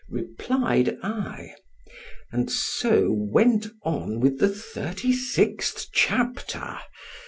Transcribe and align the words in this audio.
_replied 0.09 0.97
I, 1.03 1.53
and 2.31 2.49
so 2.49 3.11
went 3.11 3.67
on 3.83 4.19
with 4.19 4.39
the 4.39 4.49
thirty 4.49 5.13
sixth 5.13 5.89
chapter. 5.93 6.79